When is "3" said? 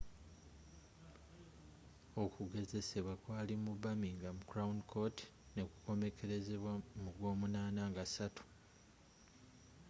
8.15-8.41